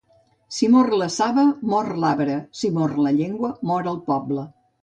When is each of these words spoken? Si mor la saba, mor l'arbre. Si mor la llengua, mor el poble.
Si 0.59 0.69
mor 0.75 0.89
la 1.01 1.09
saba, 1.15 1.43
mor 1.73 1.91
l'arbre. 2.05 2.39
Si 2.63 2.73
mor 2.79 2.99
la 3.07 3.15
llengua, 3.19 3.55
mor 3.73 3.93
el 3.97 4.05
poble. 4.13 4.51